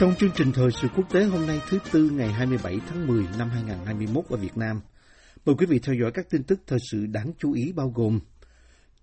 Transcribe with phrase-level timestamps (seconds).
[0.00, 3.24] Trong chương trình thời sự quốc tế hôm nay thứ Tư ngày 27 tháng 10
[3.38, 4.80] năm 2021 ở Việt Nam,
[5.46, 8.20] mời quý vị theo dõi các tin tức thời sự đáng chú ý bao gồm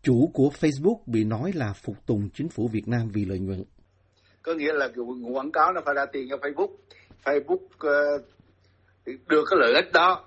[0.02, 3.64] Chủ của Facebook bị nói là phục tùng chính phủ Việt Nam vì lợi nhuận.
[4.42, 4.90] có nghĩa là
[5.34, 6.76] quảng cáo nó phải ra tiền cho Facebook.
[7.24, 8.18] Facebook ờ,
[9.06, 10.26] đưa được cái lợi ích đó.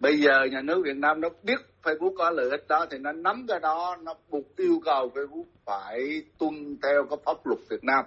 [0.00, 3.12] Bây giờ nhà nước Việt Nam nó biết Facebook có lợi ích đó thì nó
[3.12, 7.84] nắm cái đó nó buộc yêu cầu Facebook phải tuân theo cái pháp luật Việt
[7.84, 8.04] Nam.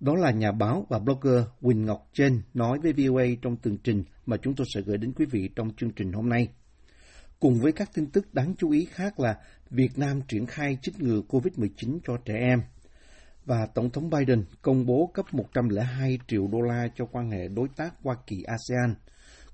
[0.00, 4.04] Đó là nhà báo và blogger Quỳnh Ngọc Trên nói với VOA trong tường trình
[4.26, 6.48] mà chúng tôi sẽ gửi đến quý vị trong chương trình hôm nay.
[7.40, 9.38] Cùng với các tin tức đáng chú ý khác là
[9.70, 12.60] Việt Nam triển khai chích ngừa COVID-19 cho trẻ em
[13.44, 17.68] và Tổng thống Biden công bố cấp 102 triệu đô la cho quan hệ đối
[17.76, 18.94] tác Hoa Kỳ-ASEAN.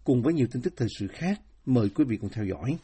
[0.05, 2.79] Cùng với nhiều tin tức thời sự khác, mời quý vị cùng theo dõi.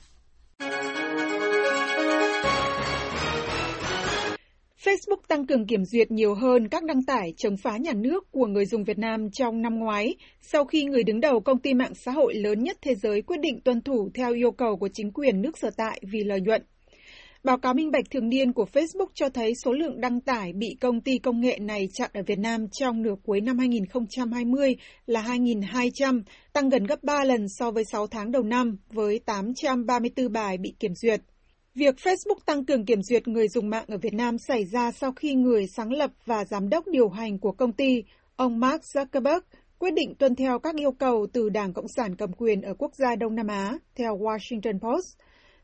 [5.00, 8.46] Facebook tăng cường kiểm duyệt nhiều hơn các đăng tải chống phá nhà nước của
[8.46, 11.94] người dùng Việt Nam trong năm ngoái, sau khi người đứng đầu công ty mạng
[11.94, 15.12] xã hội lớn nhất thế giới quyết định tuân thủ theo yêu cầu của chính
[15.12, 16.62] quyền nước sở tại vì lợi nhuận.
[17.44, 20.76] Báo cáo minh bạch thường niên của Facebook cho thấy số lượng đăng tải bị
[20.80, 25.22] công ty công nghệ này chặn ở Việt Nam trong nửa cuối năm 2020 là
[25.22, 30.58] 2.200, tăng gần gấp 3 lần so với 6 tháng đầu năm, với 834 bài
[30.58, 31.20] bị kiểm duyệt.
[31.74, 35.12] Việc Facebook tăng cường kiểm duyệt người dùng mạng ở Việt Nam xảy ra sau
[35.12, 38.04] khi người sáng lập và giám đốc điều hành của công ty,
[38.36, 39.40] ông Mark Zuckerberg,
[39.78, 42.94] quyết định tuân theo các yêu cầu từ Đảng Cộng sản cầm quyền ở quốc
[42.94, 45.18] gia Đông Nam Á, theo Washington Post.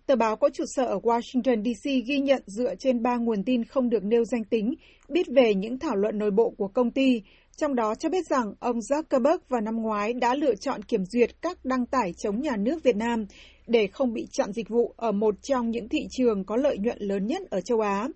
[0.06, 1.84] Tờ báo có trụ sở ở Washington, D.C.
[2.06, 4.74] ghi nhận dựa trên ba nguồn tin không được nêu danh tính,
[5.08, 7.22] biết về những thảo luận nội bộ của công ty,
[7.56, 11.30] trong đó cho biết rằng ông Zuckerberg vào năm ngoái đã lựa chọn kiểm duyệt
[11.42, 13.26] các đăng tải chống nhà nước Việt Nam
[13.66, 16.98] để không bị chặn dịch vụ ở một trong những thị trường có lợi nhuận
[17.00, 18.08] lớn nhất ở châu Á.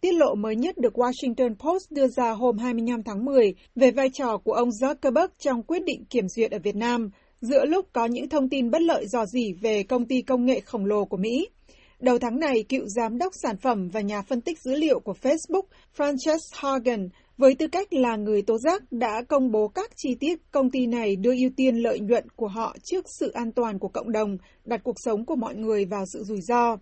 [0.00, 4.10] Tiết lộ mới nhất được Washington Post đưa ra hôm 25 tháng 10 về vai
[4.12, 7.10] trò của ông Zuckerberg trong quyết định kiểm duyệt ở Việt Nam,
[7.40, 10.60] giữa lúc có những thông tin bất lợi dò dỉ về công ty công nghệ
[10.60, 11.48] khổng lồ của Mỹ.
[12.00, 15.14] Đầu tháng này, cựu giám đốc sản phẩm và nhà phân tích dữ liệu của
[15.22, 15.62] Facebook,
[15.96, 17.08] Frances Hogan,
[17.38, 20.86] với tư cách là người tố giác đã công bố các chi tiết công ty
[20.86, 24.36] này đưa ưu tiên lợi nhuận của họ trước sự an toàn của cộng đồng,
[24.64, 26.76] đặt cuộc sống của mọi người vào sự rủi ro.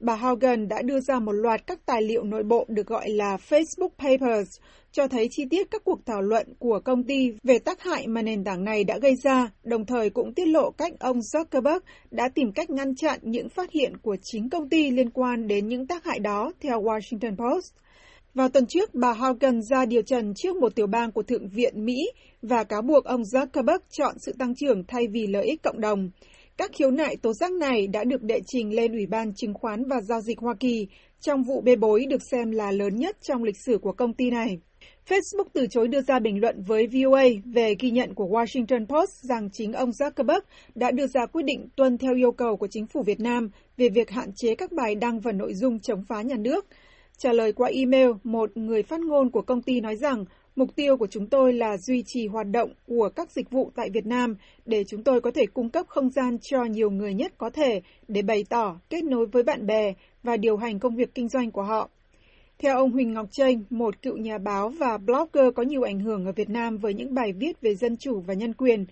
[0.00, 3.36] Bà Haugen đã đưa ra một loạt các tài liệu nội bộ được gọi là
[3.48, 4.50] Facebook Papers,
[4.92, 8.22] cho thấy chi tiết các cuộc thảo luận của công ty về tác hại mà
[8.22, 11.80] nền tảng này đã gây ra, đồng thời cũng tiết lộ cách ông Zuckerberg
[12.10, 15.68] đã tìm cách ngăn chặn những phát hiện của chính công ty liên quan đến
[15.68, 17.74] những tác hại đó, theo Washington Post.
[18.34, 21.84] Vào tuần trước, bà Hogan ra điều trần trước một tiểu bang của Thượng viện
[21.84, 22.10] Mỹ
[22.42, 26.10] và cáo buộc ông Zuckerberg chọn sự tăng trưởng thay vì lợi ích cộng đồng.
[26.56, 29.84] Các khiếu nại tố giác này đã được đệ trình lên Ủy ban Chứng khoán
[29.84, 30.86] và Giao dịch Hoa Kỳ
[31.20, 34.30] trong vụ bê bối được xem là lớn nhất trong lịch sử của công ty
[34.30, 34.58] này.
[35.08, 39.12] Facebook từ chối đưa ra bình luận với VOA về ghi nhận của Washington Post
[39.22, 40.40] rằng chính ông Zuckerberg
[40.74, 43.88] đã đưa ra quyết định tuân theo yêu cầu của chính phủ Việt Nam về
[43.88, 46.66] việc hạn chế các bài đăng và nội dung chống phá nhà nước.
[47.18, 50.24] Trả lời qua email, một người phát ngôn của công ty nói rằng
[50.56, 53.90] mục tiêu của chúng tôi là duy trì hoạt động của các dịch vụ tại
[53.90, 54.36] Việt Nam
[54.66, 57.80] để chúng tôi có thể cung cấp không gian cho nhiều người nhất có thể
[58.08, 59.92] để bày tỏ, kết nối với bạn bè
[60.22, 61.88] và điều hành công việc kinh doanh của họ.
[62.58, 66.26] Theo ông Huỳnh Ngọc Tranh, một cựu nhà báo và blogger có nhiều ảnh hưởng
[66.26, 68.84] ở Việt Nam với những bài viết về dân chủ và nhân quyền,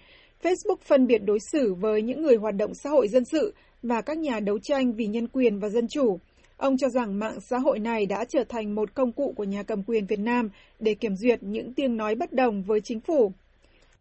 [0.42, 4.00] Facebook phân biệt đối xử với những người hoạt động xã hội dân sự và
[4.00, 6.18] các nhà đấu tranh vì nhân quyền và dân chủ.
[6.60, 9.62] Ông cho rằng mạng xã hội này đã trở thành một công cụ của nhà
[9.62, 10.48] cầm quyền Việt Nam
[10.78, 13.32] để kiểm duyệt những tiếng nói bất đồng với chính phủ.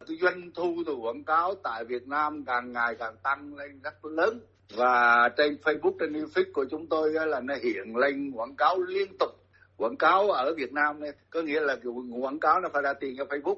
[0.06, 4.40] doanh thu từ quảng cáo tại Việt Nam càng ngày càng tăng lên rất lớn.
[4.76, 9.18] Và trên Facebook, trên Netflix của chúng tôi là nó hiện lên quảng cáo liên
[9.20, 9.30] tục.
[9.78, 11.76] Quảng cáo ở Việt Nam này có nghĩa là
[12.22, 13.58] quảng cáo nó phải ra tiền cho Facebook.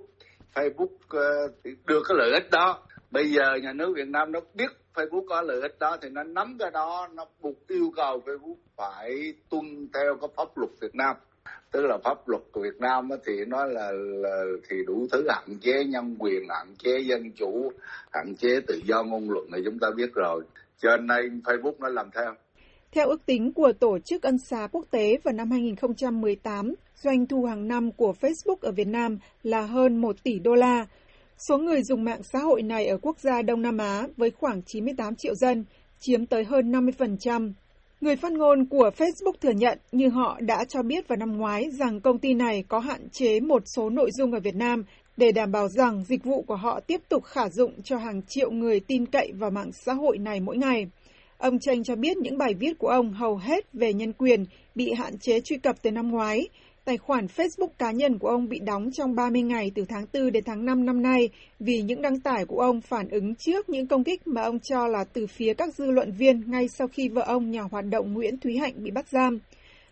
[0.54, 2.84] Facebook ờ, được cái lợi ích đó.
[3.12, 6.24] Bây giờ nhà nước Việt Nam nó biết Facebook có lợi ích đó thì nó
[6.24, 10.96] nắm cái đó nó buộc yêu cầu Facebook phải tuân theo cái pháp luật Việt
[10.96, 11.16] Nam.
[11.72, 15.58] Tức là pháp luật của Việt Nam thì nó là, là thì đủ thứ hạn
[15.62, 17.72] chế nhân quyền hạn chế dân chủ
[18.12, 20.44] hạn chế tự do ngôn luận này chúng ta biết rồi.
[20.78, 22.36] Cho nên Facebook nó làm theo.
[22.92, 27.46] Theo ước tính của Tổ chức Ân xá Quốc tế vào năm 2018, doanh thu
[27.46, 30.86] hàng năm của Facebook ở Việt Nam là hơn 1 tỷ đô la.
[31.48, 34.62] Số người dùng mạng xã hội này ở quốc gia Đông Nam Á với khoảng
[34.66, 35.66] 98 triệu dân,
[36.00, 37.54] chiếm tới hơn 50%.
[38.02, 41.70] Người phát ngôn của Facebook thừa nhận như họ đã cho biết vào năm ngoái
[41.72, 44.84] rằng công ty này có hạn chế một số nội dung ở Việt Nam
[45.18, 48.52] để đảm bảo rằng dịch vụ của họ tiếp tục khả dụng cho hàng triệu
[48.52, 50.88] người tin cậy vào mạng xã hội này mỗi ngày.
[51.38, 54.46] Ông Chanh cho biết những bài viết của ông hầu hết về nhân quyền
[54.76, 56.48] bị hạn chế truy cập từ năm ngoái.
[56.86, 60.32] Tài khoản Facebook cá nhân của ông bị đóng trong 30 ngày từ tháng 4
[60.32, 61.30] đến tháng 5 năm nay
[61.60, 64.88] vì những đăng tải của ông phản ứng trước những công kích mà ông cho
[64.88, 68.14] là từ phía các dư luận viên ngay sau khi vợ ông nhà hoạt động
[68.14, 69.40] Nguyễn Thúy Hạnh bị bắt giam.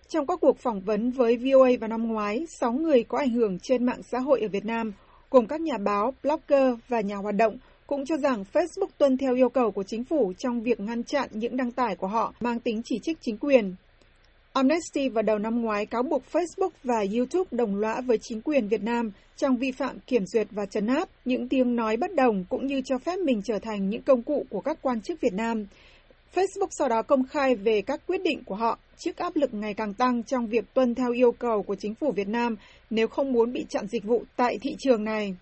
[0.07, 3.59] Trong các cuộc phỏng vấn với VOA vào năm ngoái, 6 người có ảnh hưởng
[3.59, 4.93] trên mạng xã hội ở Việt Nam,
[5.29, 7.57] gồm các nhà báo, blogger và nhà hoạt động,
[7.87, 11.29] cũng cho rằng Facebook tuân theo yêu cầu của chính phủ trong việc ngăn chặn
[11.31, 13.75] những đăng tải của họ mang tính chỉ trích chính quyền.
[14.59, 18.67] Amnesty vào đầu năm ngoái cáo buộc Facebook và YouTube đồng lõa với chính quyền
[18.67, 22.45] Việt Nam trong vi phạm kiểm duyệt và trấn áp những tiếng nói bất đồng
[22.49, 25.33] cũng như cho phép mình trở thành những công cụ của các quan chức Việt
[25.33, 25.65] Nam.
[26.35, 29.73] Facebook sau đó công khai về các quyết định của họ trước áp lực ngày
[29.73, 32.55] càng tăng trong việc tuân theo yêu cầu của chính phủ Việt Nam
[32.89, 35.35] nếu không muốn bị chặn dịch vụ tại thị trường này.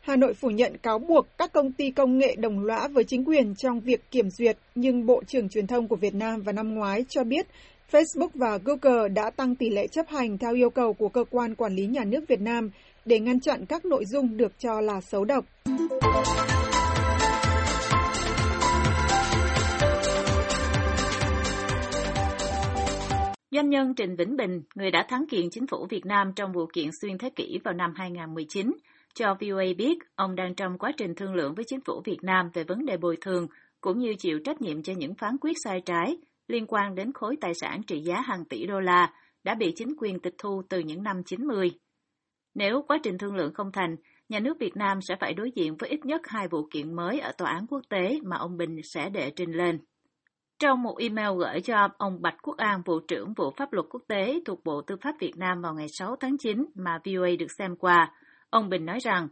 [0.00, 3.24] Hà Nội phủ nhận cáo buộc các công ty công nghệ đồng lõa với chính
[3.24, 6.74] quyền trong việc kiểm duyệt, nhưng Bộ trưởng Truyền thông của Việt Nam vào năm
[6.74, 7.46] ngoái cho biết
[7.92, 11.54] Facebook và Google đã tăng tỷ lệ chấp hành theo yêu cầu của cơ quan
[11.54, 12.70] quản lý nhà nước Việt Nam
[13.04, 15.44] để ngăn chặn các nội dung được cho là xấu độc.
[23.50, 26.66] Doanh nhân Trịnh Vĩnh Bình, người đã thắng kiện chính phủ Việt Nam trong vụ
[26.72, 28.72] kiện xuyên thế kỷ vào năm 2019,
[29.14, 32.50] cho VOA biết ông đang trong quá trình thương lượng với chính phủ Việt Nam
[32.54, 33.46] về vấn đề bồi thường,
[33.80, 36.16] cũng như chịu trách nhiệm cho những phán quyết sai trái
[36.52, 39.12] liên quan đến khối tài sản trị giá hàng tỷ đô la
[39.44, 41.70] đã bị chính quyền tịch thu từ những năm 90.
[42.54, 43.96] Nếu quá trình thương lượng không thành,
[44.28, 47.20] nhà nước Việt Nam sẽ phải đối diện với ít nhất hai vụ kiện mới
[47.20, 49.78] ở tòa án quốc tế mà ông Bình sẽ đệ trình lên.
[50.58, 54.02] Trong một email gửi cho ông Bạch Quốc An, Vụ trưởng Vụ Pháp luật Quốc
[54.08, 57.50] tế thuộc Bộ Tư pháp Việt Nam vào ngày 6 tháng 9 mà VOA được
[57.58, 58.12] xem qua,
[58.50, 59.28] ông Bình nói rằng,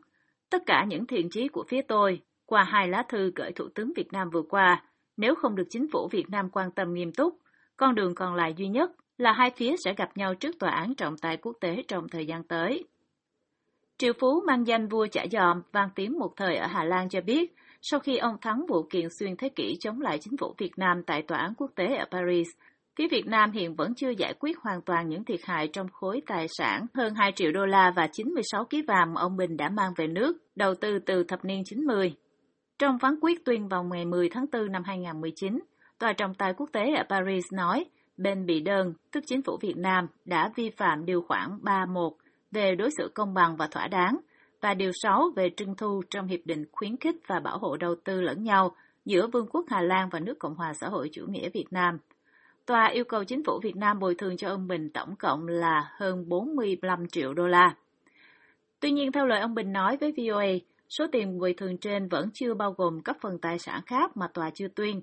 [0.50, 3.92] tất cả những thiện chí của phía tôi, qua hai lá thư gửi Thủ tướng
[3.96, 4.82] Việt Nam vừa qua,
[5.20, 7.38] nếu không được chính phủ Việt Nam quan tâm nghiêm túc,
[7.76, 10.94] con đường còn lại duy nhất là hai phía sẽ gặp nhau trước tòa án
[10.94, 12.84] trọng tài quốc tế trong thời gian tới.
[13.98, 17.20] Triệu Phú mang danh vua chả giòm, vang tiếng một thời ở Hà Lan cho
[17.20, 20.72] biết, sau khi ông thắng vụ kiện xuyên thế kỷ chống lại chính phủ Việt
[20.76, 22.48] Nam tại tòa án quốc tế ở Paris,
[22.96, 26.20] phía Việt Nam hiện vẫn chưa giải quyết hoàn toàn những thiệt hại trong khối
[26.26, 29.92] tài sản hơn 2 triệu đô la và 96 kg vàng ông Bình đã mang
[29.96, 32.14] về nước, đầu tư từ thập niên 90.
[32.80, 35.60] Trong phán quyết tuyên vào ngày 10 tháng 4 năm 2019,
[35.98, 37.84] Tòa trọng tài quốc tế ở Paris nói
[38.16, 42.12] bên bị đơn, tức chính phủ Việt Nam, đã vi phạm điều khoản 31
[42.50, 44.16] về đối xử công bằng và thỏa đáng
[44.60, 47.94] và điều 6 về trưng thu trong Hiệp định khuyến khích và bảo hộ đầu
[48.04, 51.26] tư lẫn nhau giữa Vương quốc Hà Lan và nước Cộng hòa xã hội chủ
[51.28, 51.98] nghĩa Việt Nam.
[52.66, 55.90] Tòa yêu cầu chính phủ Việt Nam bồi thường cho ông Bình tổng cộng là
[55.96, 57.74] hơn 45 triệu đô la.
[58.80, 62.30] Tuy nhiên, theo lời ông Bình nói với VOA, Số tiền bồi thường trên vẫn
[62.34, 65.02] chưa bao gồm các phần tài sản khác mà tòa chưa tuyên.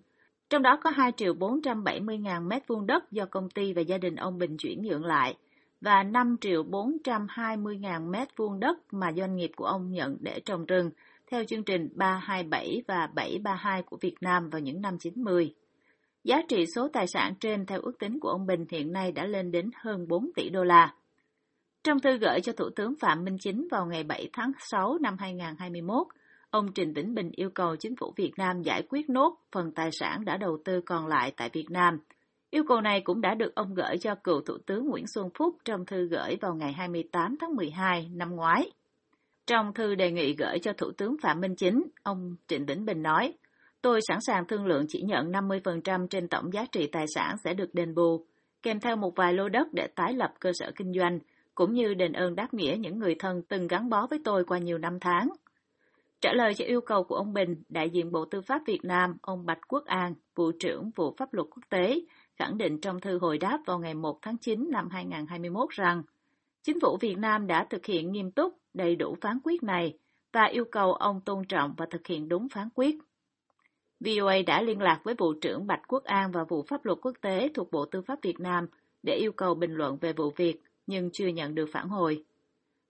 [0.50, 3.98] Trong đó có 2 triệu 470 ngàn mét vuông đất do công ty và gia
[3.98, 5.36] đình ông Bình chuyển nhượng lại
[5.82, 10.40] và 5 triệu 420 ngàn mét vuông đất mà doanh nghiệp của ông nhận để
[10.46, 10.90] trồng rừng,
[11.32, 15.54] theo chương trình 327 và 732 của Việt Nam vào những năm 90.
[16.24, 19.26] Giá trị số tài sản trên theo ước tính của ông Bình hiện nay đã
[19.26, 20.94] lên đến hơn 4 tỷ đô la.
[21.84, 25.16] Trong thư gửi cho Thủ tướng Phạm Minh Chính vào ngày 7 tháng 6 năm
[25.20, 26.08] 2021,
[26.50, 29.92] ông Trịnh Vĩnh Bình yêu cầu chính phủ Việt Nam giải quyết nốt phần tài
[29.92, 32.00] sản đã đầu tư còn lại tại Việt Nam.
[32.50, 35.56] Yêu cầu này cũng đã được ông gửi cho cựu Thủ tướng Nguyễn Xuân Phúc
[35.66, 38.72] trong thư gửi vào ngày 28 tháng 12 năm ngoái.
[39.48, 43.02] Trong thư đề nghị gửi cho Thủ tướng Phạm Minh Chính, ông Trịnh Vĩnh Bình
[43.04, 43.34] nói,
[43.82, 47.54] Tôi sẵn sàng thương lượng chỉ nhận 50% trên tổng giá trị tài sản sẽ
[47.54, 48.26] được đền bù,
[48.64, 51.20] kèm theo một vài lô đất để tái lập cơ sở kinh doanh,
[51.58, 54.58] cũng như đền ơn đáp nghĩa những người thân từng gắn bó với tôi qua
[54.58, 55.30] nhiều năm tháng.
[56.22, 59.18] Trả lời cho yêu cầu của ông Bình, đại diện Bộ Tư pháp Việt Nam,
[59.22, 62.00] ông Bạch Quốc An, Vụ trưởng Vụ Pháp luật Quốc tế,
[62.36, 66.04] khẳng định trong thư hồi đáp vào ngày 1 tháng 9 năm 2021 rằng
[66.64, 69.98] Chính phủ Việt Nam đã thực hiện nghiêm túc, đầy đủ phán quyết này
[70.34, 72.96] và yêu cầu ông tôn trọng và thực hiện đúng phán quyết.
[74.00, 77.14] VOA đã liên lạc với Vụ trưởng Bạch Quốc An và Vụ Pháp luật Quốc
[77.22, 78.68] tế thuộc Bộ Tư pháp Việt Nam
[79.04, 82.24] để yêu cầu bình luận về vụ việc nhưng chưa nhận được phản hồi.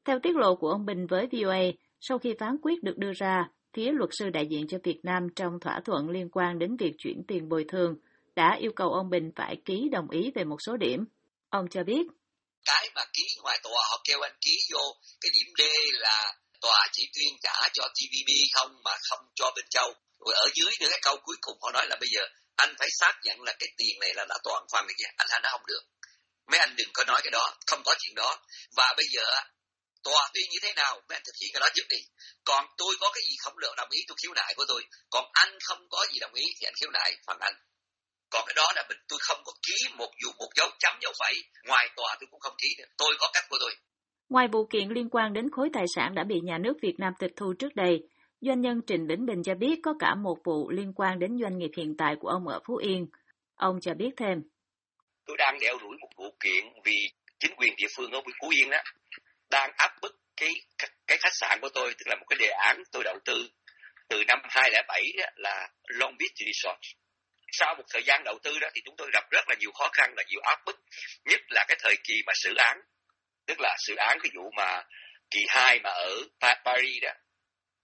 [0.05, 1.61] Theo tiết lộ của ông Bình với VOA,
[1.99, 5.27] sau khi phán quyết được đưa ra, phía luật sư đại diện cho Việt Nam
[5.35, 7.95] trong thỏa thuận liên quan đến việc chuyển tiền bồi thường
[8.35, 11.05] đã yêu cầu ông Bình phải ký đồng ý về một số điểm.
[11.49, 12.03] Ông cho biết.
[12.65, 14.83] Cái mà ký ngoài tòa họ kêu anh ký vô
[15.21, 15.61] cái điểm D
[15.93, 19.89] là tòa chỉ tuyên trả cho TVB không mà không cho bên Châu.
[20.19, 22.21] Rồi ở dưới nữa cái câu cuối cùng họ nói là bây giờ
[22.55, 25.41] anh phải xác nhận là cái tiền này là đã toàn khoản này Anh anh
[25.43, 25.83] đã không được.
[26.51, 28.37] Mấy anh đừng có nói cái đó, không có chuyện đó.
[28.77, 29.23] Và bây giờ
[30.03, 32.01] tòa tuyên như thế nào mấy anh thực hiện cái đó trước đi
[32.49, 35.25] còn tôi có cái gì không được đồng ý tôi khiếu nại của tôi còn
[35.33, 37.55] anh không có gì đồng ý thì anh khiếu nại phần anh
[38.33, 41.13] còn cái đó là mình tôi không có ký một dù một dấu chấm dấu
[41.19, 41.35] phẩy
[41.67, 43.73] ngoài tòa tôi cũng không ký nữa tôi có cách của tôi
[44.29, 47.13] Ngoài vụ kiện liên quan đến khối tài sản đã bị nhà nước Việt Nam
[47.19, 47.99] tịch thu trước đây,
[48.41, 51.57] doanh nhân Trịnh Vĩnh Bình cho biết có cả một vụ liên quan đến doanh
[51.57, 53.07] nghiệp hiện tại của ông ở Phú Yên.
[53.55, 54.41] Ông cho biết thêm.
[55.27, 58.69] Tôi đang đeo đuổi một vụ kiện vì chính quyền địa phương ở Phú Yên
[58.69, 58.77] đó
[59.49, 60.49] đang áp bức cái
[61.07, 63.49] cái khách sạn của tôi tức là một cái đề án tôi đầu tư
[64.09, 66.79] từ năm 2007 đó là Long Beach Resort.
[67.51, 69.89] Sau một thời gian đầu tư đó thì chúng tôi gặp rất là nhiều khó
[69.93, 70.79] khăn là nhiều áp bức,
[71.25, 72.77] nhất là cái thời kỳ mà xử án,
[73.47, 74.83] tức là xử án cái vụ mà
[75.31, 76.15] kỳ 2 mà ở
[76.65, 77.11] Paris đó.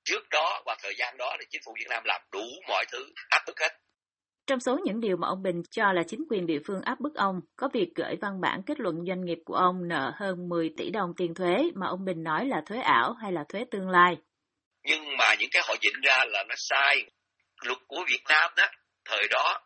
[0.05, 3.09] Trước đó và thời gian đó thì chính phủ Việt Nam làm đủ mọi thứ
[3.29, 3.77] áp bức hết.
[4.47, 7.15] Trong số những điều mà ông Bình cho là chính quyền địa phương áp bức
[7.15, 10.69] ông, có việc gửi văn bản kết luận doanh nghiệp của ông nợ hơn 10
[10.77, 13.89] tỷ đồng tiền thuế mà ông Bình nói là thuế ảo hay là thuế tương
[13.89, 14.17] lai.
[14.83, 17.05] Nhưng mà những cái họ dựng ra là nó sai.
[17.65, 18.67] Luật của Việt Nam đó,
[19.05, 19.61] thời đó,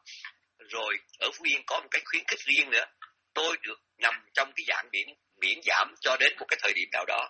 [0.69, 2.86] rồi ở Phú Yên có một cái khuyến khích riêng nữa.
[3.34, 5.07] Tôi được nằm trong cái dạng miễn,
[5.41, 7.29] miễn giảm cho đến một cái thời điểm nào đó.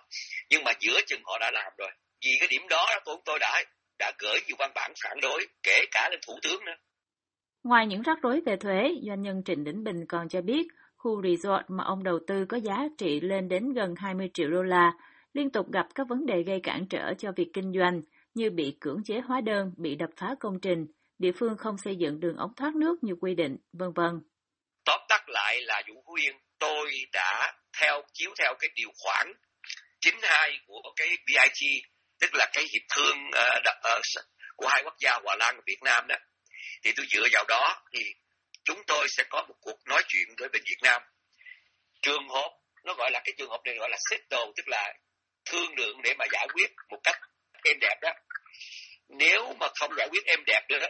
[0.50, 1.90] Nhưng mà giữa chừng họ đã làm rồi.
[2.24, 3.62] Vì cái điểm đó tôi tôi đã
[3.98, 6.76] đã gửi nhiều văn bản phản đối, kể cả lên thủ tướng nữa.
[7.62, 11.22] Ngoài những rắc rối về thuế, doanh nhân Trịnh Đỉnh Bình còn cho biết khu
[11.22, 14.92] resort mà ông đầu tư có giá trị lên đến gần 20 triệu đô la,
[15.32, 18.02] liên tục gặp các vấn đề gây cản trở cho việc kinh doanh
[18.34, 20.86] như bị cưỡng chế hóa đơn, bị đập phá công trình,
[21.18, 24.20] địa phương không xây dựng đường ống thoát nước như quy định, vân vân.
[24.84, 29.32] Tóm tắt lại là vụ Phú Yên, tôi đã theo chiếu theo cái điều khoản
[30.00, 31.88] 92 của cái BIG,
[32.20, 34.24] tức là cái hiệp thương uh, uh,
[34.56, 36.16] của hai quốc gia Hòa Lan và Việt Nam đó
[36.82, 38.00] thì tôi dựa vào đó thì
[38.64, 41.02] chúng tôi sẽ có một cuộc nói chuyện với bên Việt Nam.
[42.02, 42.50] Trường hợp
[42.84, 44.94] nó gọi là cái trường hợp này gọi là settle tức là
[45.50, 47.16] thương lượng để mà giải quyết một cách
[47.64, 48.10] êm đẹp đó.
[49.08, 50.88] Nếu mà không giải quyết êm đẹp được đó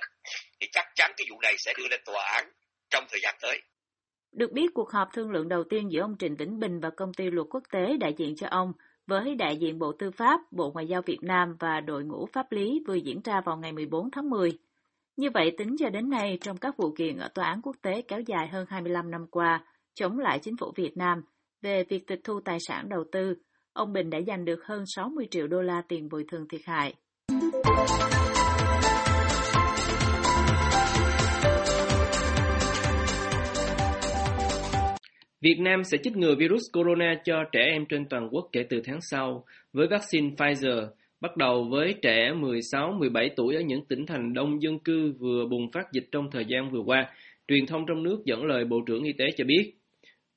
[0.61, 2.51] thì chắc chắn cái vụ này sẽ đưa lên tòa án
[2.91, 3.63] trong thời gian tới.
[4.33, 7.15] Được biết cuộc họp thương lượng đầu tiên giữa ông Trịnh Vĩnh Bình và công
[7.15, 8.73] ty luật quốc tế đại diện cho ông
[9.07, 12.53] với đại diện Bộ Tư pháp, Bộ Ngoại giao Việt Nam và đội ngũ pháp
[12.53, 14.59] lý vừa diễn ra vào ngày 14 tháng 10.
[15.19, 18.03] Như vậy, tính cho đến nay, trong các vụ kiện ở tòa án quốc tế
[18.09, 21.23] kéo dài hơn 25 năm qua, chống lại chính phủ Việt Nam
[21.63, 23.35] về việc tịch thu tài sản đầu tư,
[23.73, 26.95] ông Bình đã giành được hơn 60 triệu đô la tiền bồi thường thiệt hại.
[35.41, 38.81] Việt Nam sẽ chích ngừa virus corona cho trẻ em trên toàn quốc kể từ
[38.85, 40.87] tháng sau với vaccine Pfizer
[41.21, 45.71] bắt đầu với trẻ 16-17 tuổi ở những tỉnh thành đông dân cư vừa bùng
[45.73, 47.07] phát dịch trong thời gian vừa qua.
[47.49, 49.73] Truyền thông trong nước dẫn lời Bộ trưởng Y tế cho biết,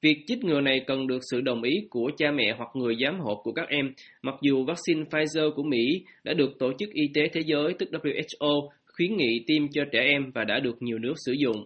[0.02, 3.20] việc chích ngừa này cần được sự đồng ý của cha mẹ hoặc người giám
[3.20, 7.04] hộ của các em, mặc dù vaccine Pfizer của Mỹ đã được Tổ chức Y
[7.14, 11.00] tế Thế giới, tức WHO, khuyến nghị tiêm cho trẻ em và đã được nhiều
[11.00, 11.66] nước sử dụng.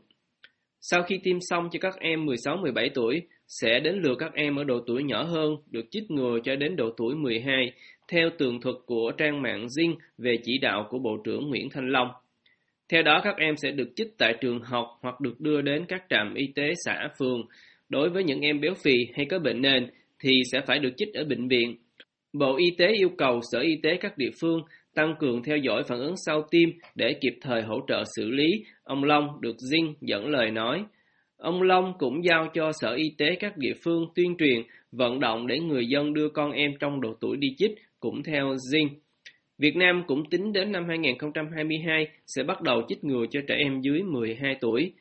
[0.82, 4.64] Sau khi tiêm xong cho các em 16-17 tuổi, sẽ đến lượt các em ở
[4.64, 7.72] độ tuổi nhỏ hơn được chích ngừa cho đến độ tuổi 12
[8.08, 11.90] theo tường thuật của trang mạng Zing về chỉ đạo của Bộ trưởng Nguyễn Thanh
[11.90, 12.08] Long.
[12.90, 16.04] Theo đó, các em sẽ được chích tại trường học hoặc được đưa đến các
[16.10, 17.46] trạm y tế xã phường.
[17.90, 19.88] Đối với những em béo phì hay có bệnh nền
[20.20, 21.76] thì sẽ phải được chích ở bệnh viện.
[22.34, 24.62] Bộ Y tế yêu cầu Sở Y tế các địa phương
[24.96, 28.64] tăng cường theo dõi phản ứng sau tiêm để kịp thời hỗ trợ xử lý,
[28.84, 30.84] ông Long được Zing dẫn lời nói.
[31.38, 35.48] Ông Long cũng giao cho Sở Y tế các địa phương tuyên truyền, vận động
[35.48, 38.90] để người dân đưa con em trong độ tuổi đi chích cũng theo Zing.
[39.58, 43.82] Việt Nam cũng tính đến năm 2022 sẽ bắt đầu chích ngừa cho trẻ em
[43.82, 44.94] dưới 12 tuổi.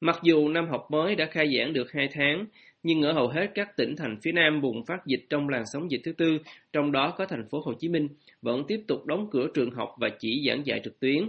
[0.00, 2.46] Mặc dù năm học mới đã khai giảng được 2 tháng,
[2.82, 5.90] nhưng ở hầu hết các tỉnh thành phía Nam bùng phát dịch trong làn sóng
[5.90, 6.38] dịch thứ tư,
[6.72, 8.08] trong đó có thành phố Hồ Chí Minh,
[8.42, 11.28] vẫn tiếp tục đóng cửa trường học và chỉ giảng dạy trực tuyến.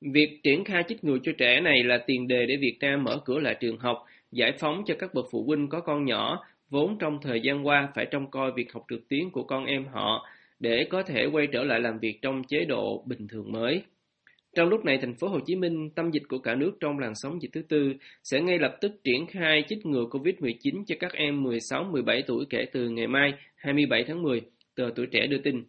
[0.00, 3.20] Việc triển khai chích ngừa cho trẻ này là tiền đề để Việt Nam mở
[3.24, 6.98] cửa lại trường học, giải phóng cho các bậc phụ huynh có con nhỏ vốn
[6.98, 10.26] trong thời gian qua phải trông coi việc học trực tuyến của con em họ
[10.60, 13.82] để có thể quay trở lại làm việc trong chế độ bình thường mới.
[14.56, 17.12] Trong lúc này, thành phố Hồ Chí Minh, tâm dịch của cả nước trong làn
[17.14, 17.92] sóng dịch thứ tư,
[18.24, 22.64] sẽ ngay lập tức triển khai chích ngừa COVID-19 cho các em 16-17 tuổi kể
[22.72, 24.40] từ ngày mai 27 tháng 10,
[24.74, 25.64] tờ tuổi trẻ đưa tin.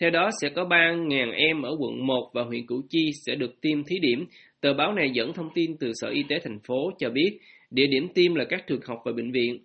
[0.00, 3.60] Theo đó sẽ có 3.000 em ở quận 1 và huyện Củ Chi sẽ được
[3.60, 4.26] tiêm thí điểm.
[4.60, 7.38] Tờ báo này dẫn thông tin từ Sở Y tế thành phố cho biết
[7.70, 9.58] địa điểm tiêm là các trường học và bệnh viện.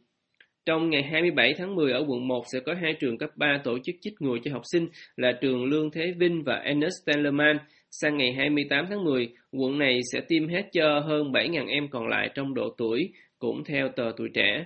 [0.65, 3.77] Trong ngày 27 tháng 10 ở quận 1 sẽ có hai trường cấp 3 tổ
[3.83, 7.57] chức chích ngừa cho học sinh là trường Lương Thế Vinh và Ernest Tellerman.
[7.91, 12.07] Sang ngày 28 tháng 10, quận này sẽ tiêm hết cho hơn 7.000 em còn
[12.07, 14.65] lại trong độ tuổi, cũng theo tờ tuổi trẻ.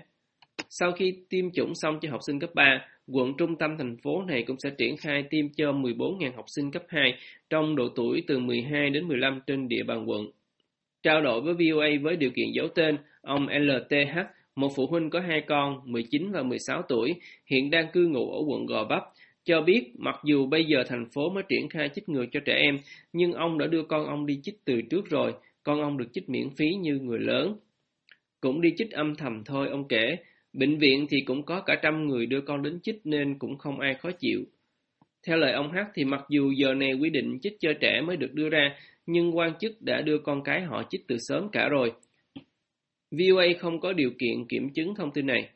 [0.70, 4.24] Sau khi tiêm chủng xong cho học sinh cấp 3, quận trung tâm thành phố
[4.28, 7.14] này cũng sẽ triển khai tiêm cho 14.000 học sinh cấp 2
[7.50, 10.32] trong độ tuổi từ 12 đến 15 trên địa bàn quận.
[11.04, 15.20] Trao đổi với VOA với điều kiện giấu tên, ông LTH, một phụ huynh có
[15.20, 19.04] hai con 19 và 16 tuổi, hiện đang cư ngụ ở quận Gò Vấp,
[19.46, 22.54] cho biết mặc dù bây giờ thành phố mới triển khai chích ngừa cho trẻ
[22.54, 22.80] em,
[23.14, 25.34] nhưng ông đã đưa con ông đi chích từ trước rồi,
[25.64, 27.56] con ông được chích miễn phí như người lớn.
[28.42, 30.18] Cũng đi chích âm thầm thôi, ông kể,
[30.54, 33.80] bệnh viện thì cũng có cả trăm người đưa con đến chích nên cũng không
[33.80, 34.44] ai khó chịu.
[35.28, 38.18] Theo lời ông hát thì mặc dù giờ này quy định chích cho trẻ mới
[38.18, 41.70] được đưa ra, nhưng quan chức đã đưa con cái họ chích từ sớm cả
[41.70, 41.92] rồi.
[43.12, 45.50] VOA không có điều kiện kiểm chứng thông tin này.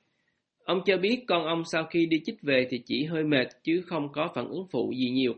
[0.63, 3.81] Ông cho biết con ông sau khi đi chích về thì chỉ hơi mệt chứ
[3.85, 5.33] không có phản ứng phụ gì nhiều.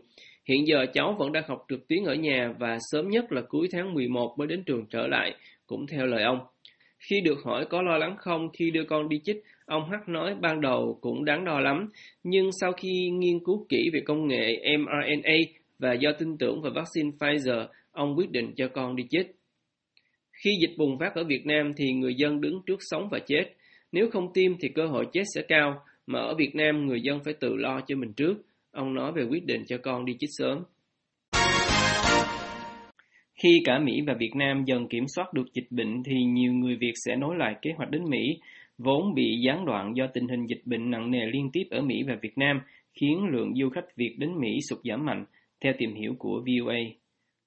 [0.48, 3.68] Hiện giờ cháu vẫn đang học trực tuyến ở nhà và sớm nhất là cuối
[3.72, 5.34] tháng 11 mới đến trường trở lại,
[5.66, 6.38] cũng theo lời ông.
[6.98, 10.34] Khi được hỏi có lo lắng không khi đưa con đi chích, ông Hắc nói
[10.40, 11.88] ban đầu cũng đáng đo lắm,
[12.22, 15.34] nhưng sau khi nghiên cứu kỹ về công nghệ mRNA
[15.78, 19.26] và do tin tưởng vào vaccine Pfizer, ông quyết định cho con đi chích.
[20.42, 23.44] Khi dịch bùng phát ở Việt Nam thì người dân đứng trước sống và chết.
[23.92, 25.74] Nếu không tiêm thì cơ hội chết sẽ cao,
[26.06, 28.34] mà ở Việt Nam người dân phải tự lo cho mình trước.
[28.70, 30.58] Ông nói về quyết định cho con đi chích sớm.
[33.42, 36.76] Khi cả Mỹ và Việt Nam dần kiểm soát được dịch bệnh thì nhiều người
[36.76, 38.38] Việt sẽ nối lại kế hoạch đến Mỹ,
[38.78, 42.02] vốn bị gián đoạn do tình hình dịch bệnh nặng nề liên tiếp ở Mỹ
[42.06, 42.60] và Việt Nam,
[43.00, 45.24] khiến lượng du khách Việt đến Mỹ sụt giảm mạnh,
[45.60, 46.78] theo tìm hiểu của VOA.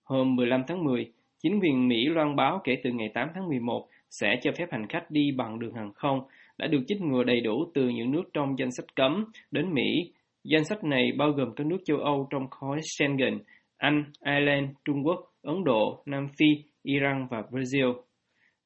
[0.03, 1.11] Hôm 15 tháng 10,
[1.43, 4.87] chính quyền Mỹ loan báo kể từ ngày 8 tháng 11 sẽ cho phép hành
[4.87, 6.19] khách đi bằng đường hàng không
[6.57, 10.13] đã được chích ngừa đầy đủ từ những nước trong danh sách cấm đến Mỹ.
[10.43, 13.39] Danh sách này bao gồm các nước châu Âu trong khối Schengen,
[13.77, 17.93] Anh, Ireland, Trung Quốc, Ấn Độ, Nam Phi, Iran và Brazil.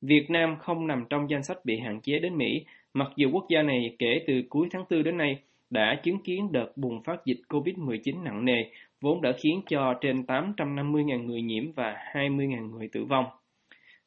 [0.02, 3.46] Việt Nam không nằm trong danh sách bị hạn chế đến Mỹ, mặc dù quốc
[3.50, 7.26] gia này kể từ cuối tháng 4 đến nay đã chứng kiến đợt bùng phát
[7.26, 8.64] dịch COVID-19 nặng nề,
[9.02, 13.26] vốn đã khiến cho trên 850.000 người nhiễm và 20.000 người tử vong.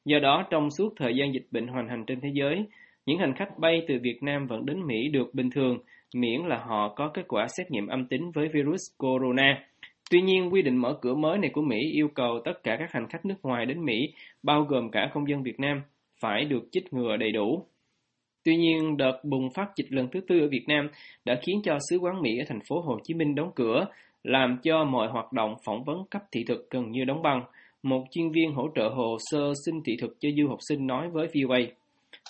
[0.04, 2.64] Do đó, trong suốt thời gian dịch bệnh hoành hành trên thế giới,
[3.07, 5.78] những hành khách bay từ Việt Nam vẫn đến Mỹ được bình thường,
[6.14, 9.64] miễn là họ có kết quả xét nghiệm âm tính với virus corona.
[10.11, 12.92] Tuy nhiên, quy định mở cửa mới này của Mỹ yêu cầu tất cả các
[12.92, 13.94] hành khách nước ngoài đến Mỹ,
[14.42, 15.83] bao gồm cả công dân Việt Nam,
[16.20, 17.66] phải được chích ngừa đầy đủ.
[18.44, 20.88] Tuy nhiên, đợt bùng phát dịch lần thứ tư ở Việt Nam
[21.24, 23.87] đã khiến cho sứ quán Mỹ ở thành phố Hồ Chí Minh đóng cửa,
[24.24, 27.42] làm cho mọi hoạt động phỏng vấn cấp thị thực gần như đóng băng.
[27.82, 31.10] Một chuyên viên hỗ trợ hồ sơ xin thị thực cho du học sinh nói
[31.10, 31.58] với VOA.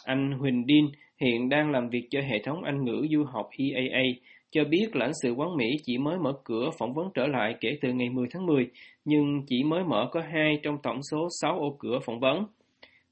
[0.05, 0.85] Anh Huỳnh Đin
[1.21, 4.03] hiện đang làm việc cho hệ thống Anh ngữ du học EAA,
[4.51, 7.79] cho biết lãnh sự quán Mỹ chỉ mới mở cửa phỏng vấn trở lại kể
[7.83, 8.71] từ ngày 10 tháng 10,
[9.05, 12.45] nhưng chỉ mới mở có 2 trong tổng số 6 ô cửa phỏng vấn.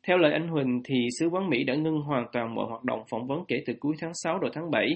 [0.06, 3.02] Theo lời anh Huỳnh thì sứ quán Mỹ đã ngưng hoàn toàn mọi hoạt động
[3.10, 4.86] phỏng vấn kể từ cuối tháng 6 đầu tháng 7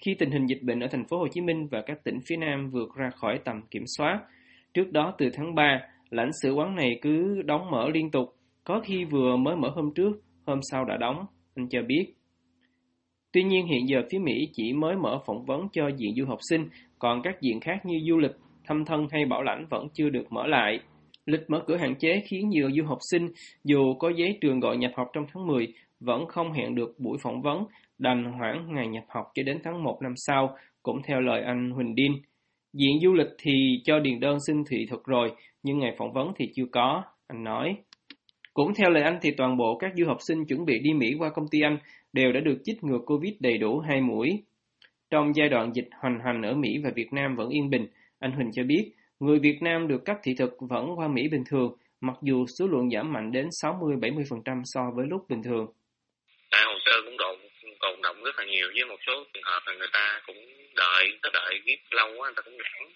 [0.00, 2.36] khi tình hình dịch bệnh ở thành phố Hồ Chí Minh và các tỉnh phía
[2.36, 4.20] Nam vượt ra khỏi tầm kiểm soát.
[4.74, 8.80] Trước đó từ tháng 3, lãnh sự quán này cứ đóng mở liên tục, có
[8.80, 12.06] khi vừa mới mở hôm trước, hôm sau đã đóng, anh cho biết.
[13.32, 16.38] Tuy nhiên hiện giờ phía Mỹ chỉ mới mở phỏng vấn cho diện du học
[16.48, 20.08] sinh, còn các diện khác như du lịch, thăm thân hay bảo lãnh vẫn chưa
[20.08, 20.80] được mở lại.
[21.26, 23.28] Lịch mở cửa hạn chế khiến nhiều du học sinh
[23.64, 27.18] dù có giấy trường gọi nhập học trong tháng 10 vẫn không hẹn được buổi
[27.22, 27.64] phỏng vấn,
[28.00, 31.70] đành hoãn ngày nhập học cho đến tháng 1 năm sau, cũng theo lời anh
[31.70, 32.12] Huỳnh Đinh.
[32.72, 35.32] Diện du lịch thì cho điền đơn xin thị thực rồi,
[35.62, 37.76] nhưng ngày phỏng vấn thì chưa có, anh nói.
[38.54, 41.14] Cũng theo lời anh thì toàn bộ các du học sinh chuẩn bị đi Mỹ
[41.18, 41.78] qua công ty anh
[42.12, 44.42] đều đã được chích ngừa Covid đầy đủ hai mũi.
[45.10, 47.86] Trong giai đoạn dịch hoành hành ở Mỹ và Việt Nam vẫn yên bình,
[48.18, 51.44] anh Huỳnh cho biết người Việt Nam được cấp thị thực vẫn qua Mỹ bình
[51.46, 55.66] thường, mặc dù số lượng giảm mạnh đến 60-70% so với lúc bình thường.
[56.50, 57.49] À, hồ sơ cũng đồn
[57.90, 60.36] tồn động rất là nhiều với một số trường hợp là người ta cũng
[60.76, 62.92] đợi, có đợi viết lâu quá, người ta cũng nản,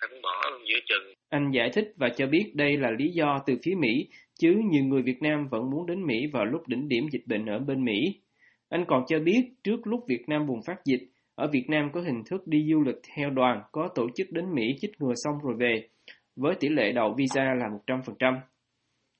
[0.00, 1.14] ta cũng bỏ giữa chừng.
[1.30, 4.08] Anh giải thích và cho biết đây là lý do từ phía Mỹ,
[4.40, 7.46] chứ nhiều người Việt Nam vẫn muốn đến Mỹ vào lúc đỉnh điểm dịch bệnh
[7.46, 8.20] ở bên Mỹ.
[8.68, 11.02] Anh còn cho biết trước lúc Việt Nam bùng phát dịch,
[11.34, 14.44] ở Việt Nam có hình thức đi du lịch theo đoàn có tổ chức đến
[14.54, 15.88] Mỹ chích ngừa xong rồi về,
[16.36, 18.34] với tỷ lệ đậu visa là 100%.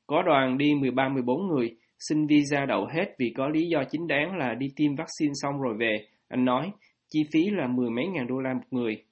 [0.07, 1.77] Có đoàn đi 13-14 người,
[2.09, 5.61] xin visa đậu hết vì có lý do chính đáng là đi tiêm vaccine xong
[5.61, 6.07] rồi về.
[6.29, 6.71] Anh nói,
[7.09, 9.03] chi phí là mười mấy ngàn đô la một người.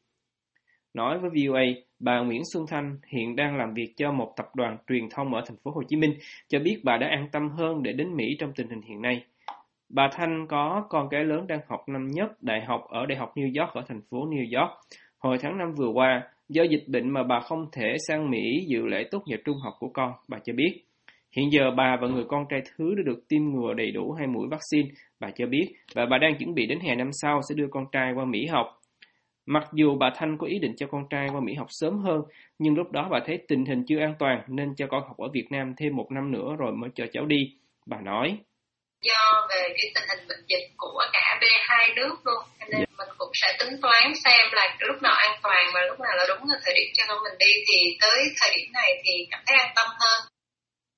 [0.95, 1.63] Nói với VOA,
[2.01, 5.43] bà Nguyễn Xuân Thanh hiện đang làm việc cho một tập đoàn truyền thông ở
[5.47, 6.15] thành phố Hồ Chí Minh,
[6.49, 9.25] cho biết bà đã an tâm hơn để đến Mỹ trong tình hình hiện nay.
[9.89, 13.33] Bà Thanh có con gái lớn đang học năm nhất đại học ở Đại học
[13.35, 14.71] New York ở thành phố New York.
[15.19, 18.87] Hồi tháng 5 vừa qua, do dịch bệnh mà bà không thể sang Mỹ dự
[18.87, 20.85] lễ tốt nghiệp trung học của con, bà cho biết.
[21.37, 24.27] Hiện giờ bà và người con trai thứ đã được tiêm ngừa đầy đủ hai
[24.27, 24.89] mũi vaccine,
[25.21, 27.85] bà cho biết, và bà đang chuẩn bị đến hè năm sau sẽ đưa con
[27.93, 28.67] trai qua Mỹ học.
[29.47, 32.23] Mặc dù bà Thanh có ý định cho con trai qua Mỹ học sớm hơn,
[32.59, 35.29] nhưng lúc đó bà thấy tình hình chưa an toàn nên cho con học ở
[35.33, 37.41] Việt Nam thêm một năm nữa rồi mới cho cháu đi.
[37.87, 38.39] Bà nói.
[39.03, 43.33] Do về cái tình hình bệnh dịch của cả B2 nước luôn, nên mình cũng
[43.33, 46.57] sẽ tính toán xem là lúc nào an toàn và lúc nào là đúng là
[46.65, 49.73] thời điểm cho con mình đi thì tới thời điểm này thì cảm thấy an
[49.77, 50.30] tâm hơn.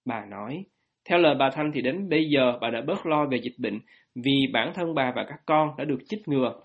[0.05, 0.65] Bà nói.
[1.09, 3.81] Theo lời bà Thanh thì đến bây giờ bà đã bớt lo về dịch bệnh
[4.15, 6.61] vì bản thân bà và các con đã được chích ngừa.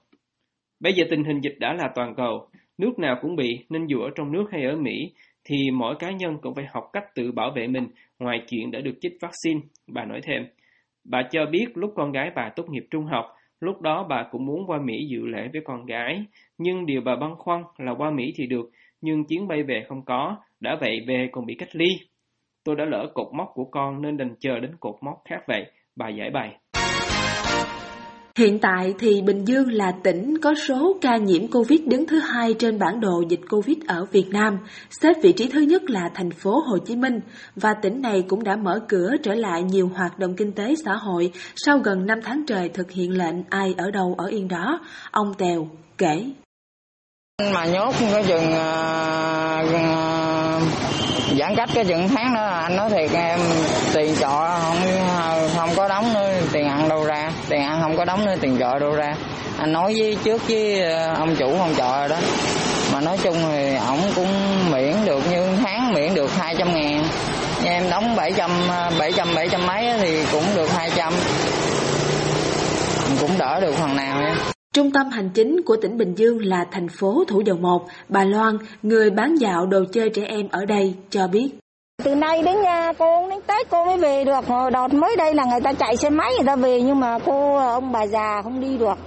[0.80, 4.02] Bây giờ tình hình dịch đã là toàn cầu, nước nào cũng bị nên dù
[4.02, 7.32] ở trong nước hay ở Mỹ thì mỗi cá nhân cũng phải học cách tự
[7.32, 7.88] bảo vệ mình
[8.20, 10.46] ngoài chuyện đã được chích vaccine, bà nói thêm.
[11.04, 13.26] Bà cho biết lúc con gái bà tốt nghiệp trung học,
[13.60, 16.24] lúc đó bà cũng muốn qua Mỹ dự lễ với con gái,
[16.58, 18.70] nhưng điều bà băn khoăn là qua Mỹ thì được,
[19.02, 21.88] nhưng chuyến bay về không có, đã vậy về còn bị cách ly.
[22.68, 25.66] Tôi đã lỡ cột mốc của con nên đành chờ đến cột mốc khác vậy,
[25.96, 26.58] bà giải bày.
[28.38, 32.54] Hiện tại thì Bình Dương là tỉnh có số ca nhiễm Covid đứng thứ hai
[32.54, 34.58] trên bản đồ dịch Covid ở Việt Nam,
[34.90, 37.20] xếp vị trí thứ nhất là thành phố Hồ Chí Minh
[37.56, 40.96] và tỉnh này cũng đã mở cửa trở lại nhiều hoạt động kinh tế xã
[40.96, 44.80] hội sau gần 5 tháng trời thực hiện lệnh ai ở đâu ở yên đó,
[45.12, 46.26] ông Tèo kể.
[47.54, 50.08] Mà nhốt cái chừng uh,
[51.38, 53.40] giãn cách cái chừng tháng đó anh nói thiệt em
[53.94, 54.78] tiền trọ không
[55.56, 57.32] không có đóng nữa tiền ăn đâu ra.
[57.50, 59.16] Tiền ăn không có đóng nữa tiền trọ đâu ra.
[59.58, 62.18] Anh nói với trước với ờ, ông chủ phòng trọ rồi đó.
[62.94, 64.28] Mà nói chung thì ổng cũng
[64.72, 67.04] miễn được như tháng miễn được 200 ngàn.
[67.66, 68.52] Em đóng 700
[69.00, 71.14] 700 700 mấy thì cũng được 200
[73.22, 74.36] cũng đỡ được phần nào nha.
[74.74, 77.88] Trung tâm hành chính của tỉnh Bình Dương là thành phố Thủ Dầu Một.
[78.10, 81.50] Bà Loan, người bán dạo đồ chơi trẻ em ở đây, cho biết.
[82.04, 84.46] Từ nay đến nhà cô đến Tết cô mới về được.
[84.74, 87.56] Đợt mới đây là người ta chạy xe máy người ta về nhưng mà cô
[87.56, 88.98] à, ông bà già không đi được,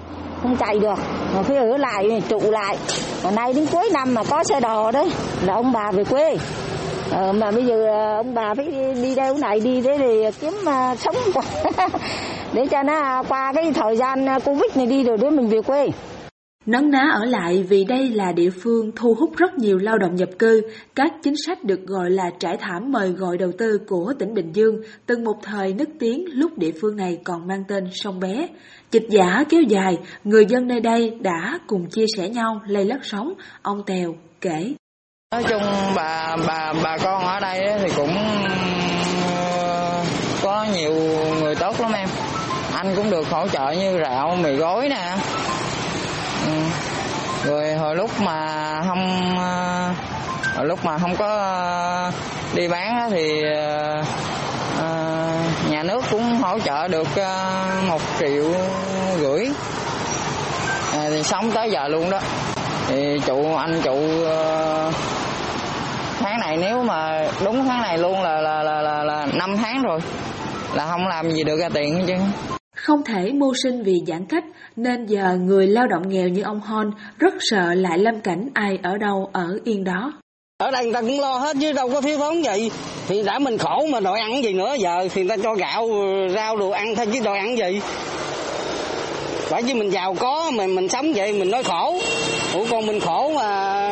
[0.42, 0.98] không chạy được.
[1.34, 2.76] Mà phải ở lại trụ lại.
[3.22, 5.10] Hồi nay đến cuối năm mà có xe đò đấy
[5.46, 6.36] là ông bà về quê.
[7.10, 10.30] Ờ, mà bây giờ à, ông bà phải đi, đi đâu này đi thế thì
[10.40, 11.16] kiếm uh, sống
[12.52, 15.88] để cho nó qua cái thời gian Covid này đi rồi để mình về quê.
[16.66, 20.14] Nấn ná ở lại vì đây là địa phương thu hút rất nhiều lao động
[20.14, 20.62] nhập cư.
[20.94, 24.52] Các chính sách được gọi là trải thảm mời gọi đầu tư của tỉnh Bình
[24.52, 28.46] Dương từng một thời nức tiếng lúc địa phương này còn mang tên sông bé.
[28.90, 32.98] Dịch giả kéo dài, người dân nơi đây đã cùng chia sẻ nhau lây lất
[33.02, 34.74] sống, ông Tèo kể.
[35.32, 35.62] Nói chung
[35.96, 38.14] bà bà bà con ở đây thì cũng
[39.26, 40.04] ờ,
[40.42, 40.92] có nhiều
[41.40, 42.08] người tốt lắm em.
[42.74, 45.16] Anh cũng được hỗ trợ như rạo mì gói nè.
[47.44, 49.92] Rồi hồi lúc mà không ờ,
[50.56, 52.12] hồi lúc mà không có ờ,
[52.54, 53.42] đi bán thì
[54.78, 55.34] ờ,
[55.68, 57.08] nhà nước cũng hỗ trợ được
[57.88, 58.44] một triệu
[59.20, 59.46] rưỡi.
[60.92, 62.20] Thì sống tới giờ luôn đó.
[62.88, 63.98] Thì chủ anh chủ
[66.20, 69.82] tháng này nếu mà đúng tháng này luôn là là là là, là 5 tháng
[69.82, 70.00] rồi.
[70.74, 72.14] Là không làm gì được ra tiền hết chứ
[72.82, 74.44] không thể mưu sinh vì giãn cách
[74.76, 78.78] nên giờ người lao động nghèo như ông Hon rất sợ lại lâm cảnh ai
[78.82, 80.12] ở đâu ở yên đó.
[80.58, 82.70] Ở đây người ta cũng lo hết chứ đâu có thiếu thốn gì.
[83.08, 85.88] Thì đã mình khổ mà đòi ăn gì nữa giờ thì người ta cho gạo,
[86.34, 87.80] rau đồ ăn thôi chứ đòi ăn gì.
[89.50, 92.00] Bởi vì mình giàu có mình mình sống vậy mình nói khổ.
[92.54, 93.90] Ủa còn mình khổ mà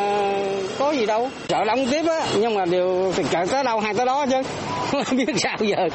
[0.79, 1.29] có gì đâu.
[1.47, 4.41] Sợ đóng tiếp á nhưng mà điều thì chờ tới đâu hay tới đó chứ.
[5.05, 5.89] Không biết sao giờ.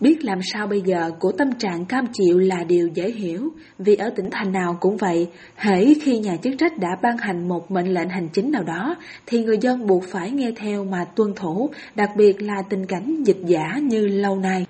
[0.00, 3.96] Biết làm sao bây giờ của tâm trạng cam chịu là điều dễ hiểu, vì
[3.96, 7.70] ở tỉnh thành nào cũng vậy, hễ khi nhà chức trách đã ban hành một
[7.70, 11.34] mệnh lệnh hành chính nào đó, thì người dân buộc phải nghe theo mà tuân
[11.36, 14.66] thủ, đặc biệt là tình cảnh dịch giả như lâu nay.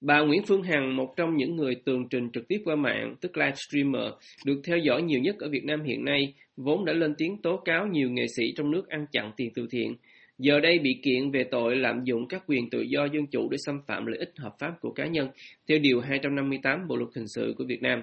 [0.00, 3.36] Bà Nguyễn Phương Hằng, một trong những người tường trình trực tiếp qua mạng, tức
[3.36, 4.12] livestreamer,
[4.44, 7.56] được theo dõi nhiều nhất ở Việt Nam hiện nay, vốn đã lên tiếng tố
[7.56, 9.96] cáo nhiều nghệ sĩ trong nước ăn chặn tiền từ thiện.
[10.38, 13.56] Giờ đây bị kiện về tội lạm dụng các quyền tự do dân chủ để
[13.66, 15.28] xâm phạm lợi ích hợp pháp của cá nhân,
[15.68, 18.02] theo Điều 258 Bộ Luật Hình sự của Việt Nam.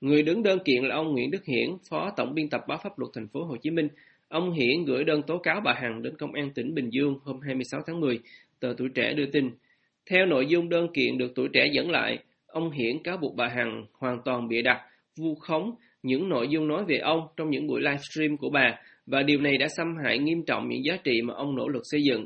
[0.00, 2.98] Người đứng đơn kiện là ông Nguyễn Đức Hiển, Phó Tổng biên tập báo pháp
[2.98, 3.88] luật thành phố Hồ Chí Minh.
[4.28, 7.40] Ông Hiển gửi đơn tố cáo bà Hằng đến Công an tỉnh Bình Dương hôm
[7.40, 8.18] 26 tháng 10,
[8.60, 9.50] tờ Tuổi Trẻ đưa tin.
[10.10, 13.48] Theo nội dung đơn kiện được tuổi trẻ dẫn lại, ông Hiển cáo buộc bà
[13.48, 14.80] Hằng hoàn toàn bịa đặt,
[15.18, 19.22] vu khống những nội dung nói về ông trong những buổi livestream của bà và
[19.22, 22.02] điều này đã xâm hại nghiêm trọng những giá trị mà ông nỗ lực xây
[22.02, 22.24] dựng.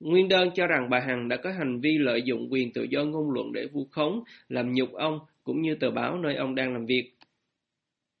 [0.00, 3.04] Nguyên đơn cho rằng bà Hằng đã có hành vi lợi dụng quyền tự do
[3.04, 6.72] ngôn luận để vu khống, làm nhục ông cũng như tờ báo nơi ông đang
[6.72, 7.10] làm việc.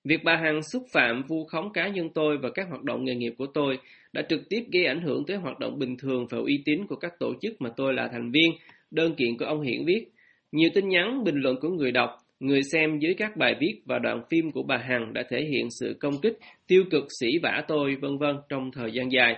[0.04, 3.14] Việc bà Hằng xúc phạm vu khống cá nhân tôi và các hoạt động nghề
[3.14, 3.78] nghiệp của tôi
[4.12, 6.96] đã trực tiếp gây ảnh hưởng tới hoạt động bình thường và uy tín của
[6.96, 8.50] các tổ chức mà tôi là thành viên,
[8.92, 10.06] đơn kiện của ông Hiển viết.
[10.52, 13.98] Nhiều tin nhắn, bình luận của người đọc, người xem dưới các bài viết và
[13.98, 17.64] đoạn phim của bà Hằng đã thể hiện sự công kích, tiêu cực sỉ vả
[17.68, 19.36] tôi, vân vân trong thời gian dài.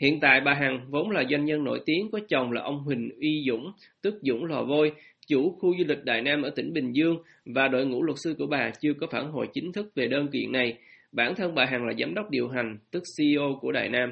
[0.00, 3.10] Hiện tại bà Hằng vốn là doanh nhân nổi tiếng có chồng là ông Huỳnh
[3.20, 4.92] Uy Dũng, tức Dũng Lò Vôi,
[5.28, 8.34] chủ khu du lịch Đại Nam ở tỉnh Bình Dương và đội ngũ luật sư
[8.38, 10.78] của bà chưa có phản hồi chính thức về đơn kiện này.
[11.12, 14.10] Bản thân bà Hằng là giám đốc điều hành, tức CEO của Đại Nam.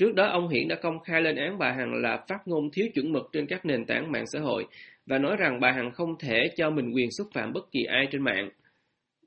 [0.00, 2.86] Trước đó ông Hiển đã công khai lên án bà Hằng là phát ngôn thiếu
[2.94, 4.66] chuẩn mực trên các nền tảng mạng xã hội
[5.06, 8.06] và nói rằng bà Hằng không thể cho mình quyền xúc phạm bất kỳ ai
[8.10, 8.48] trên mạng.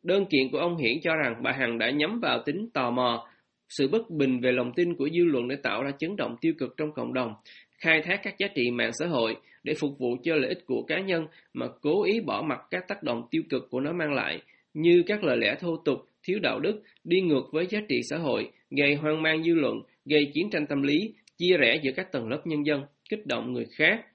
[0.03, 3.27] Đơn kiện của ông Hiển cho rằng bà Hằng đã nhắm vào tính tò mò,
[3.69, 6.53] sự bất bình về lòng tin của dư luận để tạo ra chấn động tiêu
[6.57, 7.33] cực trong cộng đồng,
[7.77, 10.83] khai thác các giá trị mạng xã hội để phục vụ cho lợi ích của
[10.87, 14.13] cá nhân mà cố ý bỏ mặt các tác động tiêu cực của nó mang
[14.13, 14.41] lại,
[14.73, 18.17] như các lời lẽ thô tục, thiếu đạo đức, đi ngược với giá trị xã
[18.17, 22.11] hội, gây hoang mang dư luận, gây chiến tranh tâm lý, chia rẽ giữa các
[22.11, 24.05] tầng lớp nhân dân, kích động người khác.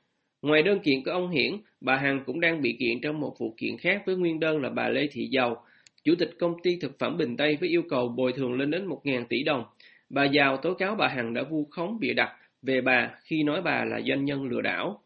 [0.42, 3.55] Ngoài đơn kiện của ông Hiển, bà Hằng cũng đang bị kiện trong một vụ
[3.57, 5.64] kiện khác với nguyên đơn là bà Lê Thị Giàu,
[6.05, 8.87] chủ tịch công ty thực phẩm Bình Tây với yêu cầu bồi thường lên đến
[8.88, 9.64] 1.000 tỷ đồng.
[10.11, 13.62] Bà Giàu tố cáo bà Hằng đã vu khống bịa đặt về bà khi nói
[13.62, 15.01] bà là doanh nhân lừa đảo.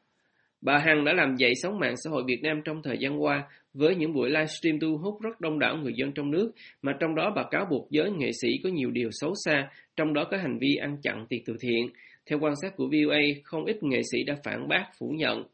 [0.60, 3.42] Bà Hằng đã làm dậy sóng mạng xã hội Việt Nam trong thời gian qua
[3.74, 7.14] với những buổi livestream thu hút rất đông đảo người dân trong nước, mà trong
[7.14, 10.36] đó bà cáo buộc giới nghệ sĩ có nhiều điều xấu xa, trong đó có
[10.36, 11.88] hành vi ăn chặn tiền từ thiện.
[12.26, 15.44] Theo quan sát của VOA, không ít nghệ sĩ đã phản bác, phủ nhận.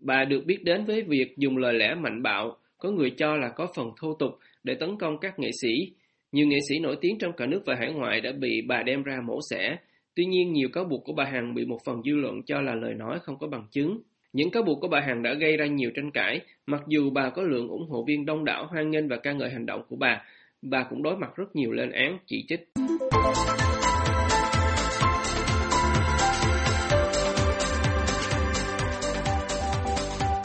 [0.00, 3.48] Bà được biết đến với việc dùng lời lẽ mạnh bạo, có người cho là
[3.48, 4.30] có phần thô tục
[4.64, 5.92] để tấn công các nghệ sĩ.
[6.32, 9.02] Nhiều nghệ sĩ nổi tiếng trong cả nước và hải ngoại đã bị bà đem
[9.02, 9.76] ra mổ xẻ.
[10.14, 12.74] Tuy nhiên, nhiều cáo buộc của bà Hằng bị một phần dư luận cho là
[12.74, 14.02] lời nói không có bằng chứng.
[14.32, 17.30] Những cáo buộc của bà Hằng đã gây ra nhiều tranh cãi, mặc dù bà
[17.30, 19.96] có lượng ủng hộ viên đông đảo hoan nghênh và ca ngợi hành động của
[19.96, 20.22] bà,
[20.62, 22.60] bà cũng đối mặt rất nhiều lên án, chỉ trích.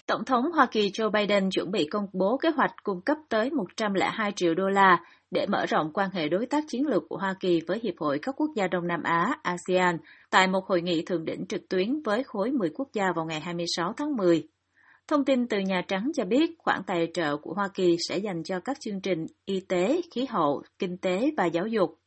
[0.08, 3.50] Tổng thống Hoa Kỳ Joe Biden chuẩn bị công bố kế hoạch cung cấp tới
[3.52, 5.00] 102 triệu đô la
[5.36, 8.20] để mở rộng quan hệ đối tác chiến lược của Hoa Kỳ với Hiệp hội
[8.22, 9.98] các quốc gia Đông Nam Á ASEAN
[10.30, 13.40] tại một hội nghị thượng đỉnh trực tuyến với khối 10 quốc gia vào ngày
[13.40, 14.48] 26 tháng 10.
[15.08, 18.44] Thông tin từ Nhà Trắng cho biết khoản tài trợ của Hoa Kỳ sẽ dành
[18.44, 22.00] cho các chương trình y tế, khí hậu, kinh tế và giáo dục.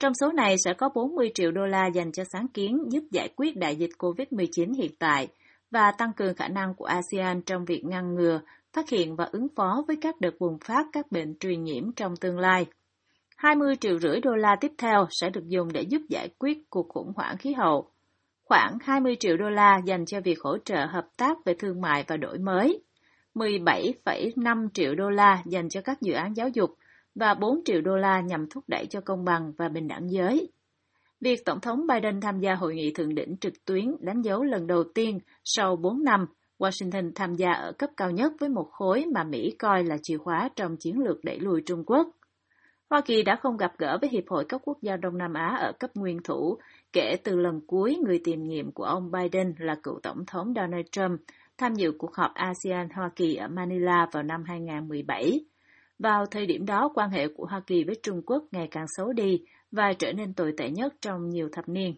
[0.00, 3.28] Trong số này sẽ có 40 triệu đô la dành cho sáng kiến giúp giải
[3.36, 5.28] quyết đại dịch COVID-19 hiện tại
[5.70, 8.40] và tăng cường khả năng của ASEAN trong việc ngăn ngừa,
[8.76, 12.16] phát hiện và ứng phó với các đợt bùng phát các bệnh truyền nhiễm trong
[12.16, 12.66] tương lai.
[13.36, 16.88] 20 triệu rưỡi đô la tiếp theo sẽ được dùng để giúp giải quyết cuộc
[16.88, 17.90] khủng hoảng khí hậu.
[18.44, 22.04] Khoảng 20 triệu đô la dành cho việc hỗ trợ hợp tác về thương mại
[22.08, 22.82] và đổi mới.
[23.34, 26.70] 17,5 triệu đô la dành cho các dự án giáo dục
[27.14, 30.52] và 4 triệu đô la nhằm thúc đẩy cho công bằng và bình đẳng giới.
[31.20, 34.66] Việc Tổng thống Biden tham gia hội nghị thượng đỉnh trực tuyến đánh dấu lần
[34.66, 36.26] đầu tiên sau 4 năm
[36.58, 40.18] Washington tham gia ở cấp cao nhất với một khối mà Mỹ coi là chìa
[40.18, 42.08] khóa trong chiến lược đẩy lùi Trung Quốc.
[42.90, 45.56] Hoa Kỳ đã không gặp gỡ với Hiệp hội các quốc gia Đông Nam Á
[45.60, 46.58] ở cấp nguyên thủ
[46.92, 50.86] kể từ lần cuối người tiền nhiệm của ông Biden là cựu Tổng thống Donald
[50.92, 51.20] Trump
[51.58, 55.40] tham dự cuộc họp ASEAN-Hoa Kỳ ở Manila vào năm 2017.
[55.98, 59.12] Vào thời điểm đó, quan hệ của Hoa Kỳ với Trung Quốc ngày càng xấu
[59.12, 59.42] đi
[59.72, 61.94] và trở nên tồi tệ nhất trong nhiều thập niên.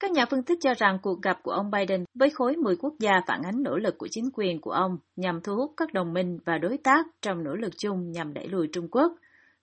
[0.00, 2.94] Các nhà phân tích cho rằng cuộc gặp của ông Biden với khối 10 quốc
[2.98, 6.12] gia phản ánh nỗ lực của chính quyền của ông nhằm thu hút các đồng
[6.12, 9.12] minh và đối tác trong nỗ lực chung nhằm đẩy lùi Trung Quốc.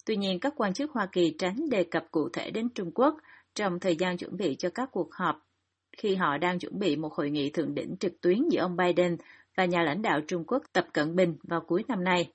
[0.05, 3.17] Tuy nhiên, các quan chức Hoa Kỳ tránh đề cập cụ thể đến Trung Quốc
[3.55, 5.45] trong thời gian chuẩn bị cho các cuộc họp
[5.97, 9.17] khi họ đang chuẩn bị một hội nghị thượng đỉnh trực tuyến giữa ông Biden
[9.57, 12.31] và nhà lãnh đạo Trung Quốc Tập Cận Bình vào cuối năm nay.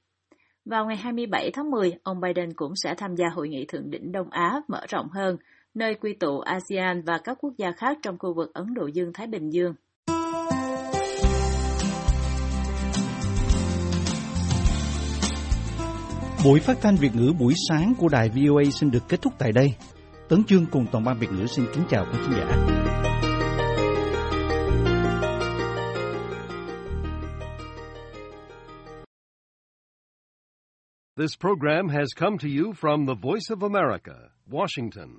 [0.64, 4.12] Vào ngày 27 tháng 10, ông Biden cũng sẽ tham gia hội nghị thượng đỉnh
[4.12, 5.36] Đông Á mở rộng hơn,
[5.74, 9.26] nơi quy tụ ASEAN và các quốc gia khác trong khu vực Ấn Độ Dương-Thái
[9.26, 9.74] Bình Dương.
[16.44, 19.52] Buổi phát thanh Việt ngữ buổi sáng của đài VOA xin được kết thúc tại
[19.52, 19.74] đây.
[20.28, 22.66] Tấn Chương cùng toàn ban Việt ngữ xin kính chào quý khán giả.
[31.16, 35.08] This program has come to you from the Voice of America, Washington.